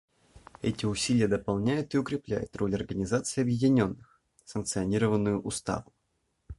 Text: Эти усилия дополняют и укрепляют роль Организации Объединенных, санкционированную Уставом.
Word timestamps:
Эти 0.63 0.87
усилия 0.87 1.27
дополняют 1.27 1.93
и 1.93 1.99
укрепляют 1.99 2.55
роль 2.55 2.73
Организации 2.73 3.41
Объединенных, 3.41 4.19
санкционированную 4.45 5.39
Уставом. 5.39 5.93